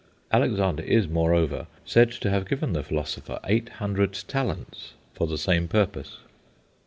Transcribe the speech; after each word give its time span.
Alexander 0.31 0.81
is, 0.81 1.07
moreover, 1.07 1.67
said 1.85 2.09
to 2.09 2.31
have 2.31 2.47
given 2.47 2.73
the 2.73 2.81
philosopher 2.81 3.39
eight 3.43 3.69
hundred 3.73 4.13
talents 4.27 4.93
for 5.13 5.27
the 5.27 5.37
same 5.37 5.67
purpose. 5.67 6.17